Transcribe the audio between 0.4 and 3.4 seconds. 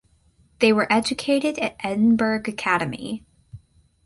They were educated at Edinburgh Academy.